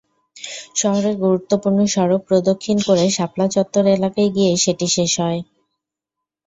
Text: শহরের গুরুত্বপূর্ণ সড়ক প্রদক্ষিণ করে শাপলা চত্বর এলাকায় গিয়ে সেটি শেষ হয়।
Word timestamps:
শহরের 0.75 1.15
গুরুত্বপূর্ণ 1.23 1.79
সড়ক 1.93 2.21
প্রদক্ষিণ 2.29 2.77
করে 2.87 3.05
শাপলা 3.17 3.45
চত্বর 3.55 3.83
এলাকায় 3.97 4.29
গিয়ে 4.35 4.51
সেটি 4.63 4.87
শেষ 4.95 5.11
হয়। 5.23 5.41